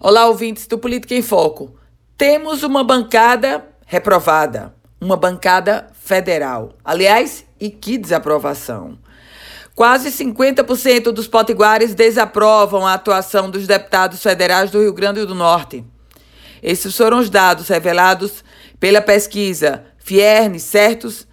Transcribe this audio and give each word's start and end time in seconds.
Olá, 0.00 0.26
ouvintes 0.26 0.66
do 0.66 0.76
Política 0.76 1.14
em 1.14 1.22
Foco. 1.22 1.76
Temos 2.18 2.64
uma 2.64 2.82
bancada 2.82 3.64
reprovada, 3.86 4.74
uma 5.00 5.16
bancada 5.16 5.86
federal. 5.92 6.74
Aliás, 6.84 7.46
e 7.60 7.70
que 7.70 7.96
desaprovação. 7.96 8.98
Quase 9.72 10.10
50% 10.10 11.12
dos 11.12 11.28
potiguares 11.28 11.94
desaprovam 11.94 12.84
a 12.84 12.94
atuação 12.94 13.48
dos 13.48 13.68
deputados 13.68 14.20
federais 14.20 14.72
do 14.72 14.80
Rio 14.80 14.92
Grande 14.92 15.24
do 15.24 15.34
Norte. 15.34 15.84
Esses 16.60 16.96
foram 16.96 17.20
os 17.20 17.30
dados 17.30 17.68
revelados 17.68 18.42
pela 18.80 19.00
pesquisa 19.00 19.84
Fierne 19.98 20.58
Certos, 20.58 21.24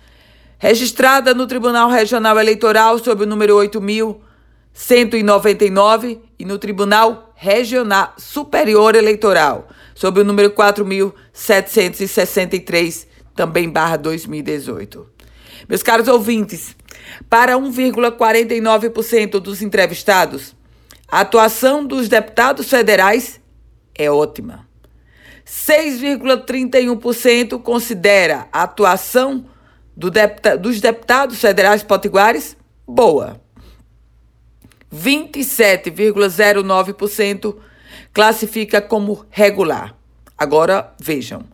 registrada 0.59 1.34
no 1.34 1.48
Tribunal 1.48 1.89
Regional 1.89 2.39
Eleitoral 2.39 3.00
sob 3.00 3.23
o 3.23 3.28
número 3.28 3.55
8.199 3.55 6.20
e 6.42 6.46
no 6.46 6.58
Tribunal 6.58 7.32
Regional 7.36 8.16
Superior 8.18 8.96
Eleitoral 8.96 9.68
sob 9.94 10.22
o 10.22 10.23
número 10.23 10.49
4.763, 10.49 13.05
também 13.36 13.70
barra 13.70 13.98
2018. 13.98 15.08
Meus 15.70 15.84
caros 15.84 16.08
ouvintes, 16.08 16.76
para 17.30 17.54
1,49% 17.54 19.40
dos 19.40 19.62
entrevistados, 19.62 20.55
a 21.08 21.20
atuação 21.20 21.85
dos 21.85 22.09
deputados 22.09 22.68
federais 22.68 23.40
é 23.94 24.10
ótima. 24.10 24.68
6,31% 25.46 27.62
considera 27.62 28.48
a 28.52 28.63
atuação 28.63 29.46
do 29.96 30.10
deputa 30.10 30.58
dos 30.58 30.82
deputados 30.82 31.40
federais 31.40 31.84
potiguares 31.84 32.58
boa. 32.88 33.40
27,09% 34.94 37.55
classifica 38.13 38.82
como 38.82 39.26
regular. 39.30 39.95
Agora 40.38 40.94
vejam. 40.99 41.45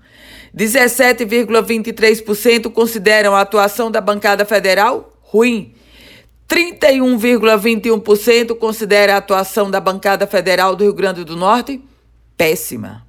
17,23% 0.55 2.71
consideram 2.71 3.35
a 3.35 3.41
atuação 3.41 3.91
da 3.91 4.01
bancada 4.01 4.43
federal 4.45 5.13
ruim. 5.21 5.75
31,21% 6.49 8.55
considera 8.55 9.15
a 9.15 9.17
atuação 9.17 9.69
da 9.69 9.81
bancada 9.81 10.25
federal 10.25 10.75
do 10.75 10.85
Rio 10.85 10.93
Grande 10.93 11.23
do 11.23 11.35
Norte 11.35 11.79
péssima. 12.37 13.05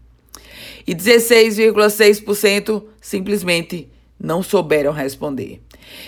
E 0.87 0.95
16,6% 0.95 2.85
simplesmente 3.01 3.89
não 4.19 4.43
souberam 4.43 4.93
responder. 4.93 5.63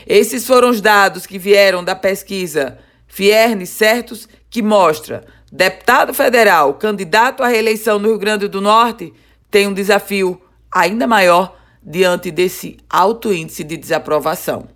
Esses 0.07 0.47
foram 0.47 0.71
os 0.71 0.81
dados 0.81 1.27
que 1.27 1.39
vieram 1.39 1.85
da 1.85 1.95
pesquisa 1.95 2.79
Fierne 3.11 3.67
Certos, 3.67 4.29
que 4.49 4.63
mostra 4.63 5.25
deputado 5.53 6.15
federal, 6.15 6.75
candidato 6.75 7.43
à 7.43 7.49
reeleição 7.49 7.99
no 7.99 8.09
Rio 8.09 8.19
Grande 8.19 8.47
do 8.47 8.61
Norte, 8.61 9.13
tem 9.51 9.67
um 9.67 9.75
desafio 9.75 10.41
ainda 10.73 11.09
maior 11.09 11.59
diante 11.83 12.31
desse 12.31 12.79
alto 12.89 13.33
índice 13.33 13.65
de 13.65 13.77
desaprovação. 13.77 14.69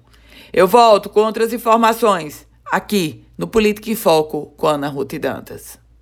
Eu 0.52 0.66
volto 0.66 1.08
com 1.08 1.20
outras 1.20 1.52
informações 1.52 2.46
aqui 2.72 3.24
no 3.38 3.46
Política 3.46 3.90
em 3.90 3.94
Foco 3.94 4.52
com 4.56 4.66
Ana 4.66 4.88
Ruth 4.88 5.14
Dantas. 5.14 5.83